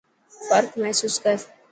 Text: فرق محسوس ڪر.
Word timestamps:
فرق 0.47 0.71
محسوس 0.81 1.15
ڪر. 1.23 1.37